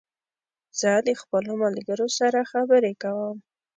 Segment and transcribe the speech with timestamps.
[0.79, 3.37] زه د خپلو ملګرو سره خبري کوم